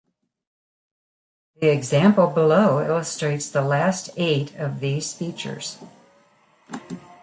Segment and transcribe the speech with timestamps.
[1.59, 5.77] The example below illustrates the last eight of these features.